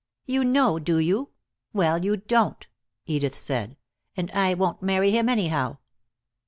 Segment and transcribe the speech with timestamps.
[0.25, 1.29] "You know, do you?
[1.73, 2.65] Well, you don't,"
[3.05, 3.77] Edith said,
[4.17, 5.77] "and I won't marry him anyhow."